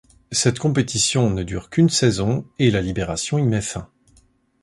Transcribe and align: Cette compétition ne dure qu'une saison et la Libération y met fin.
Cette 0.31 0.57
compétition 0.57 1.29
ne 1.29 1.43
dure 1.43 1.69
qu'une 1.69 1.89
saison 1.91 2.43
et 2.57 2.71
la 2.71 2.81
Libération 2.81 3.37
y 3.37 3.43
met 3.45 3.61
fin. 3.61 3.87